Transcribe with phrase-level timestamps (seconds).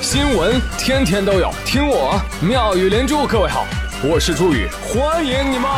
[0.00, 3.26] 新闻天天都有，听我妙语连珠。
[3.26, 3.66] 各位好，
[4.02, 5.68] 我是朱宇，欢迎你们！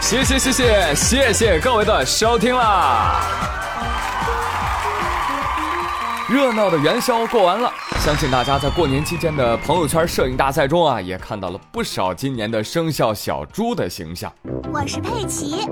[0.00, 3.20] 谢谢谢谢谢谢各位的收听啦！
[6.28, 14.32] 热闹的元宵过完了，相信大家在过年期间的朋友圈摄影大赛中啊，也看到了不少今年的生肖小猪的形象。
[14.72, 15.68] 我是佩奇。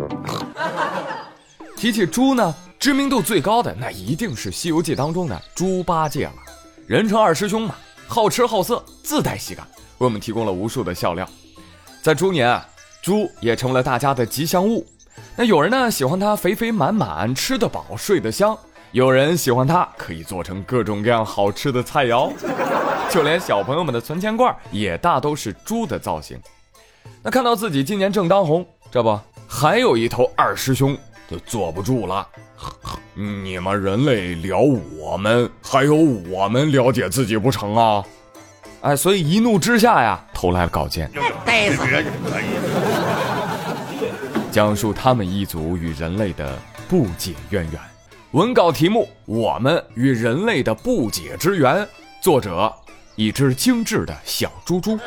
[1.87, 6.33] 提起猪呢，知名度最高的那一定是《西游记》当中的猪八戒了，
[6.85, 7.77] 人称二师兄嘛，
[8.09, 9.65] 好吃好色，自带喜感，
[9.99, 11.25] 为我们提供了无数的笑料。
[12.03, 12.67] 在猪年啊，
[13.01, 14.85] 猪也成了大家的吉祥物。
[15.37, 18.57] 那有人呢喜欢它肥肥满满，吃得饱，睡得香；
[18.91, 22.33] 有人喜欢它可以做成各种各样好吃的菜肴，
[23.09, 26.37] 就连小朋友们的存钱罐也大都是猪的造型。
[27.23, 29.17] 那看到自己今年正当红，这不
[29.47, 30.99] 还有一头二师兄。
[31.29, 32.27] 就坐不住了，
[33.15, 38.05] 你们人类聊我们，还有我们了解自己不成啊？
[38.83, 41.11] 哎，所以一怒之下呀，投来了稿件，
[41.45, 41.83] 逮死！
[44.53, 46.57] 讲述他们一族与人类的
[46.89, 47.81] 不解渊源。
[48.33, 51.87] 文稿题目：我们与人类的不解之缘。
[52.23, 52.73] 作者：
[53.17, 54.99] 一只精致的小猪猪。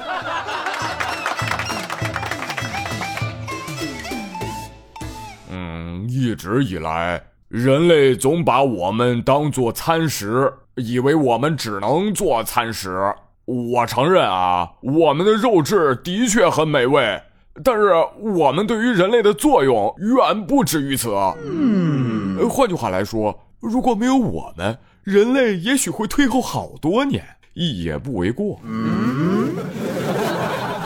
[6.10, 13.14] 一直以来，人类总把我们当做餐食，以为我们只能做餐食。
[13.46, 17.22] 我承认啊，我们的肉质的确很美味，
[17.64, 21.12] 但是我们对于人类的作用远不止于此。
[21.46, 27.23] 嗯，换句话来说，如果没有我们，人类也许会退后好多年，
[27.54, 28.60] 一也不为过。
[28.64, 29.54] 嗯，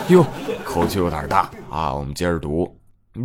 [0.09, 0.25] 哟，
[0.65, 1.93] 口气有点大啊！
[1.93, 2.77] 我们接着读，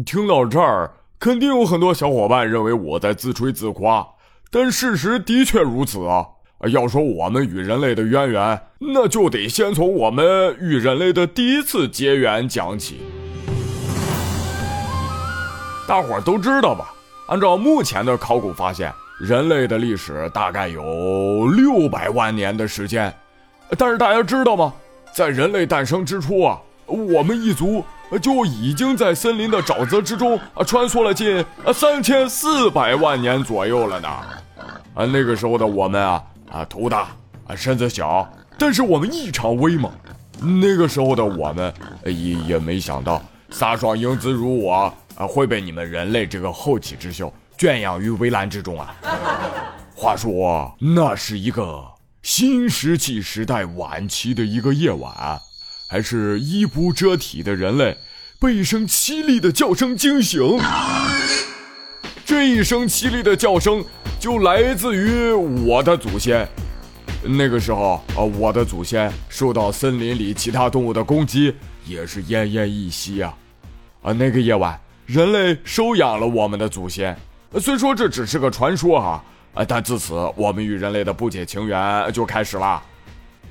[0.07, 0.93] 听到这儿。
[1.21, 4.07] 肯定有很多小伙伴认为我在自吹自夸，
[4.53, 6.25] 但事实的确如此啊！
[6.71, 13.01] 要说我们与人类的渊源，那就得先从我们与人类的第一次结缘讲起。
[15.89, 16.95] 大伙儿都知道吧？
[17.27, 23.12] 按照目前的考古发现，人类的历史大概有六百万年的时间。
[23.77, 24.73] 但是大家知道吗？
[25.12, 27.84] 在人类诞生之初啊，我们一族。
[28.23, 34.09] 就已经在森林的沼泽之中啊穿梭了近三千四百万年左右了呢，
[34.95, 37.09] 啊那个时候的我们啊啊头大
[37.47, 38.27] 啊身子小，
[38.57, 39.93] 但是我们异常威猛。
[40.41, 41.75] 那个时候的我们
[42.05, 43.21] 也也没想到
[43.51, 44.73] 飒爽英姿如我
[45.17, 48.95] 啊会被你们人类这个后起之秀圈养于围栏之中啊。
[49.97, 51.85] 话说那是一个
[52.23, 55.41] 新石器时代晚期的一个夜晚。
[55.91, 57.97] 还是衣不遮体的人类，
[58.38, 60.60] 被一声凄厉的叫声惊醒。
[62.26, 63.82] 这一声凄厉的叫声
[64.21, 66.47] 就来自于我的祖先。
[67.22, 71.54] 那个时候啊，我的祖先受到森林里其他动物的攻击，
[71.87, 73.34] 也是奄奄一息啊。
[74.03, 77.16] 啊，那个夜晚，人类收养了我们的祖先。
[77.59, 82.82] 虽说这只是个传说哈，啊，但自此我们与人类的不解情缘就开始了。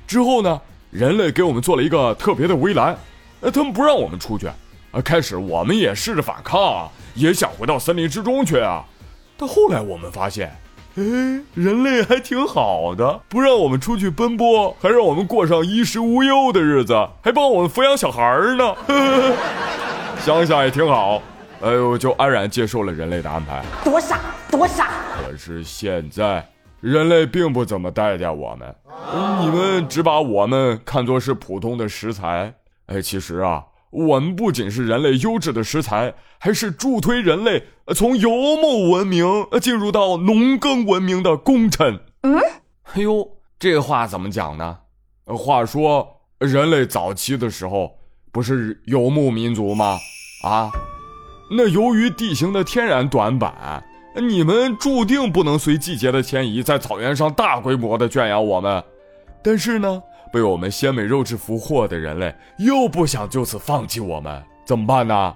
[0.06, 0.60] 之后呢？
[0.90, 2.96] 人类给我们做了一个特别的围栏，
[3.40, 4.46] 呃，他们不让我们出去，
[4.90, 8.82] 啊，开始我们也试着反抗，也想回到森林之中去啊，
[9.36, 10.48] 但后来我们发现，
[10.96, 11.02] 哎，
[11.54, 18.22] 人类还挺好的，不让我们出去奔波，还让我们过上衣食无忧的日子，还帮我们抚养小孩
[18.56, 18.74] 呢，
[20.24, 21.20] 想想也挺好，
[21.60, 24.18] 哎呦，就安然接受了人类的安排，多傻，
[24.50, 24.88] 多傻。
[25.22, 26.44] 可是现在。
[26.80, 28.74] 人类并不怎么待见我们，
[29.40, 32.54] 你们只把我们看作是普通的食材。
[32.86, 39.26] 哎，其实啊，我们不仅是人类优质的食材，还是助推人类从游牧文明
[39.60, 41.98] 进入到农耕文明的功臣。
[42.22, 42.38] 嗯，
[42.94, 43.28] 哎呦，
[43.58, 44.78] 这话怎么讲呢？
[45.26, 47.98] 话说，人类早期的时候
[48.30, 49.98] 不是游牧民族吗？
[50.44, 50.70] 啊，
[51.50, 53.82] 那由于地形的天然短板。
[54.14, 58.82] 你们注定不能随季节的迁移，在草原上大规模的圈养我们，
[59.42, 60.02] 但是呢，
[60.32, 65.34] 被我们鲜美肉质俘获的人类又不想就此放弃我们，怎么办呢？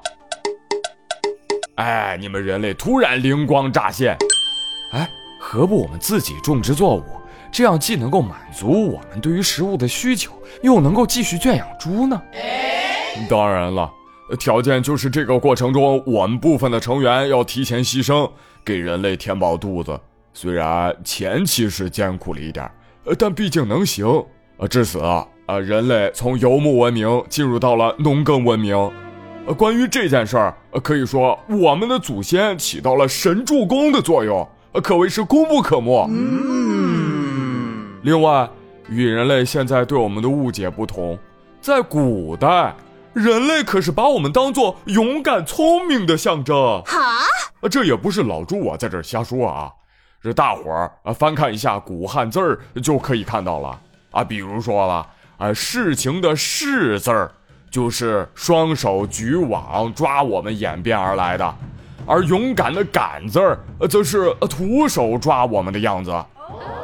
[1.76, 4.16] 哎，你们人类突然灵光乍现，
[4.92, 5.08] 哎，
[5.38, 7.04] 何不我们自己种植作物，
[7.52, 10.32] 这样既能够满足我们对于食物的需求，
[10.62, 12.20] 又能够继续圈养猪呢？
[13.28, 13.88] 当然了。
[14.38, 18.30] 条件就是这个过程中，我们部分的成员要提前牺牲，
[18.64, 19.98] 给人类填饱肚子。
[20.34, 22.70] 虽然前期是艰苦了一点，
[23.04, 24.06] 呃，但毕竟能行。
[24.56, 28.76] 呃，至此啊，呃，人类从游牧文明进入到了农耕文明。
[29.46, 34.48] 呃，关于这件事儿，可以说我们的祖先起到了神助攻的作用，
[34.82, 36.06] 可谓是功不可没。
[36.08, 37.98] 嗯。
[38.02, 38.48] 另外，
[38.88, 41.18] 与人类现在对我们的误解不同，
[41.60, 42.74] 在古代，
[43.12, 46.82] 人类可是把我们当做勇敢聪明的象征。
[46.86, 47.26] 哈？
[47.68, 49.72] 这也不是老朱我在这瞎说啊，
[50.22, 53.80] 这大伙儿啊翻看一下古汉字儿就可以看到了
[54.10, 54.24] 啊。
[54.24, 55.06] 比如说了，
[55.38, 57.30] 啊，事情的“事”字儿。
[57.72, 61.56] 就是双手举网抓我们演变而来的，
[62.04, 66.10] 而勇敢的“敢”字儿，则是徒手抓我们的样子。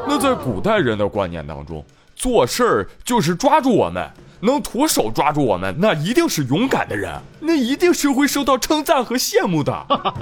[0.06, 1.84] 那在古代人的观念当中，
[2.16, 4.10] 做事儿就是抓住我们，
[4.40, 9.72] 能徒手抓住我们，那一定是勇敢的人，那一定是会受到称赞和羡慕的。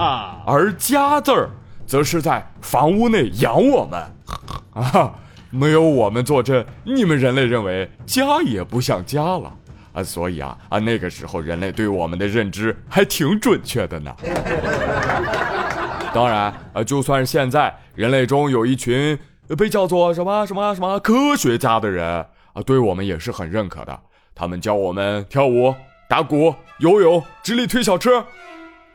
[0.47, 1.51] 而“家”字儿，
[1.87, 4.03] 则是在房屋内养我们。
[4.75, 5.15] 啊，
[5.51, 9.53] 没有我们坐镇，你们人类认为家也不像家了。
[9.93, 14.15] 啊，所以啊啊，那个时候人类对我们的认知还挺准确的呢。
[16.12, 19.19] 当然啊，就算是现在，人类中有一群
[19.57, 24.00] 被叫做什么什么什么科学家的人啊，对我们也是很认可的。
[24.35, 25.75] 他们教我们跳舞、
[26.08, 28.25] 打鼓、游泳、直立推小车，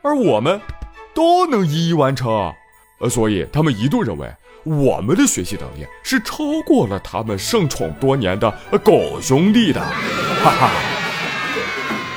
[0.01, 0.59] 而我们
[1.13, 2.51] 都能一一完成。
[2.99, 4.27] 呃，所以他们一度认为
[4.63, 8.51] 我们的学习能力是超过了他们盛宠多年的
[8.83, 9.79] 狗兄弟的。
[9.79, 10.71] 哈哈，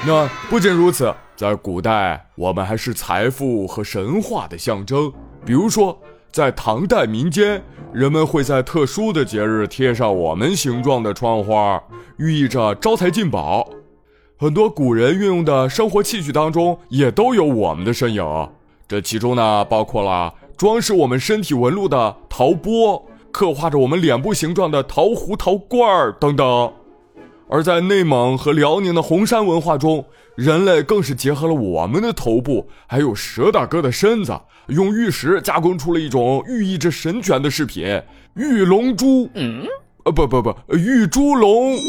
[0.07, 5.13] 那不仅如此，在古代，我们还是财富和神话的象征。
[5.45, 6.01] 比如说，
[6.35, 11.81] 在唐代民间，人们会在特殊的节日贴上我们形状的窗花，
[12.17, 13.71] 寓意着招财进宝。
[14.37, 18.49] 很多古人运用的生活器具当中，也都有我们的身影。
[18.89, 26.73] 这其中呢，包括了装饰我们身体纹路的陶钵，刻画着我们脸部形状的陶壶、陶罐儿等等。
[27.49, 30.05] 而在内蒙和辽宁的红山文化中，
[30.35, 34.39] 人类更是结合了我们的头部，还有蛇大哥的身子，
[34.69, 38.01] 用玉石加工出了一种寓意着神权的饰品——
[38.35, 39.29] 玉龙珠。
[39.35, 39.65] 嗯，
[40.05, 41.77] 呃，不不不，玉猪龙。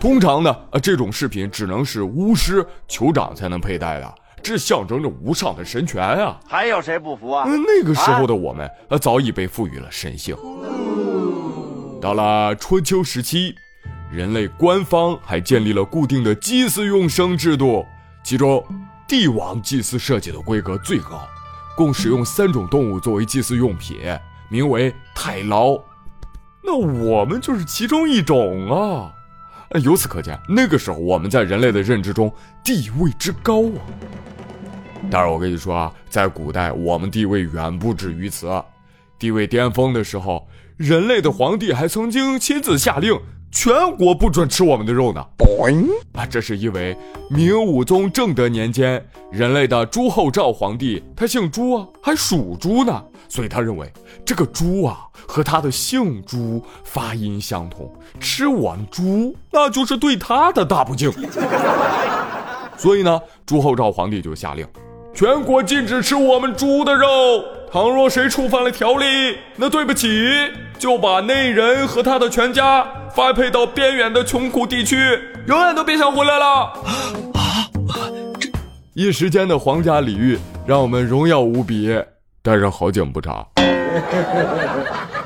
[0.00, 6.38] 通常呢，这种饰品只能是巫师、酋长才能佩戴的，这象征着无上的神权啊！
[6.46, 7.46] 还有谁不服啊？
[7.46, 10.36] 那个时候的我们，呃，早已被赋予了神性。
[12.00, 13.54] 到了春秋时期，
[14.12, 17.84] 人类官方还建立了固定的祭祀用牲制度，
[18.22, 18.62] 其中
[19.08, 21.26] 帝王祭祀设计的规格最高，
[21.74, 23.98] 共使用三种动物作为祭祀用品，
[24.48, 25.76] 名为太牢。
[26.62, 29.12] 那我们就是其中一种啊！
[29.82, 32.32] 由此可见，那个时候我们在人类的认知中
[32.62, 33.80] 地位之高啊！
[35.10, 38.48] 但是，我跟你说啊，在古代我们地位远不止于此，
[39.18, 40.46] 地位巅峰的时候。
[40.76, 43.18] 人类的皇帝还曾经亲自下令，
[43.50, 45.24] 全国不准吃我们的肉呢。
[46.12, 46.94] 啊，这是因为
[47.30, 49.02] 明武宗正德年间，
[49.32, 53.90] 人类的朱厚照皇帝他姓朱啊，还属猪呢，所以他认为
[54.22, 57.90] 这个猪啊和他的姓朱发音相同，
[58.20, 61.10] 吃我们猪那就是对他的大不敬。
[62.76, 64.66] 所以呢，朱厚照皇帝就下令。
[65.14, 67.08] 全国禁止吃我们猪的肉。
[67.70, 70.08] 倘若谁触犯了条例，那对不起，
[70.78, 74.96] 就把那人和他的全家发配到边远的穷苦地区，
[75.46, 76.44] 永远都别想回来了。
[77.34, 77.68] 啊！
[78.40, 78.50] 这
[78.94, 81.94] 一时间的皇家礼遇让我们荣耀无比，
[82.40, 83.46] 但是好景不长。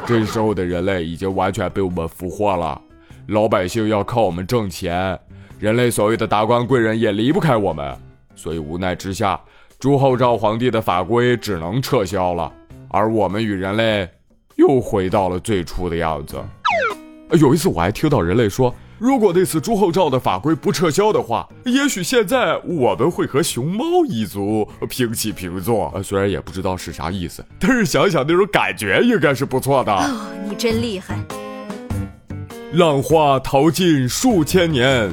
[0.07, 2.81] 这时候的人类已经完全被我们俘获了，
[3.29, 5.17] 老百姓要靠我们挣钱，
[5.61, 7.97] 人类所谓的达官贵人也离不开我们，
[8.35, 9.39] 所以无奈之下。
[9.81, 12.53] 朱厚照皇帝的法规只能撤销了，
[12.91, 14.07] 而我们与人类
[14.57, 16.37] 又回到了最初的样子。
[17.33, 25.91] 有一次我还听到人类说，如果那次朱厚照的法规不撤销的话，也许现在我们会和熊猫一族平起平坐。
[26.05, 29.91] 虽然也不知道是啥意思，但是想想那种感觉应该是不错的。
[29.91, 31.17] 哦，你真厉害！
[32.75, 35.11] 浪花淘尽数千年，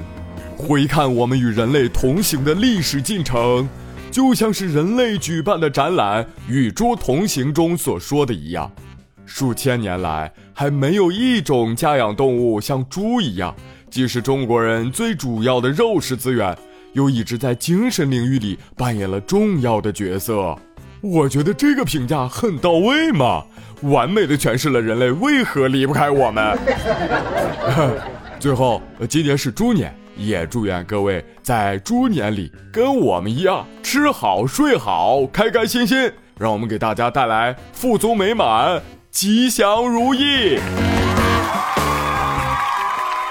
[0.58, 3.66] 回看我们与人类同行的历史进程。
[4.18, 8.72] 就像是人类举办的展览《与猪同行》中所说的一样，
[9.28, 13.54] 数千年来还没有一种家养动物像猪一样，
[13.92, 16.58] 既是中国人最主要的肉食资源，
[16.94, 20.58] 又一直在精神领域里扮演了重要的角色。
[21.02, 23.46] 我觉得这个评价很到位嘛，
[23.84, 26.58] 完美的诠释了人类为何离不开我们。
[28.42, 29.96] 最后，今年是猪年。
[30.18, 38.82] 也祝愿各位在猪年里跟我们一样吃好睡好，开开心心，让我们给大家带来富足美满、
[39.12, 40.58] 吉祥如意。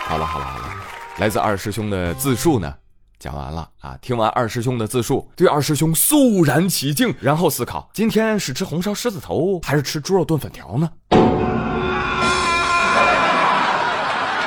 [0.07, 0.75] 好了好了好了，
[1.19, 2.73] 来自二师兄的自述呢，
[3.19, 3.99] 讲完了啊。
[4.01, 10.89] 听完二师兄的自述，对二师兄肃然起敬，然后思考今天是吃红烧狮子头还是吃猪肉炖粉条呢？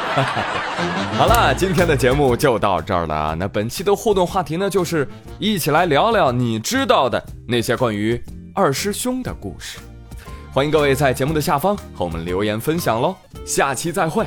[1.18, 3.36] 好了，今天的节目就到这儿了。
[3.36, 8.22] 那本期的互动话题呢，就是一起来聊聊你知道的那些关于
[8.54, 9.80] 二师兄的故事。
[10.52, 13.16] 欢迎各位在节目的下方和我们留言分享喽。
[13.46, 14.26] 下期再会。